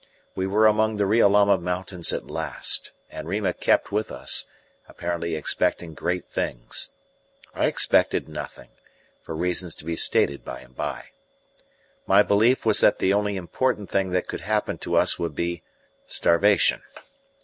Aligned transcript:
We 0.35 0.47
were 0.47 0.65
among 0.65 0.95
the 0.95 1.03
Riolama 1.05 1.61
mountains 1.61 2.11
at 2.11 2.25
last, 2.25 2.91
and 3.11 3.27
Rima 3.27 3.53
kept 3.53 3.91
with 3.91 4.11
us, 4.11 4.45
apparently 4.89 5.35
expecting 5.35 5.93
great 5.93 6.25
things. 6.25 6.89
I 7.53 7.65
expected 7.67 8.27
nothing, 8.27 8.69
for 9.21 9.35
reasons 9.35 9.75
to 9.75 9.85
be 9.85 9.95
stated 9.95 10.43
by 10.43 10.61
and 10.61 10.75
by. 10.75 11.09
My 12.07 12.23
belief 12.23 12.65
was 12.65 12.79
that 12.79 12.97
the 12.97 13.13
only 13.13 13.35
important 13.37 13.91
thing 13.91 14.09
that 14.09 14.27
could 14.27 14.41
happen 14.41 14.79
to 14.79 14.95
us 14.95 15.19
would 15.19 15.35
be 15.35 15.61
starvation. 16.07 16.81